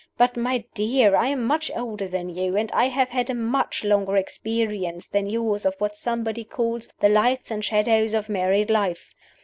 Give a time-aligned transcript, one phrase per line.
[0.17, 3.83] But, my dear, I am much older than you, and I have had a much
[3.83, 9.13] longer experience than yours of what somebody calls 'the lights and shadows of married life.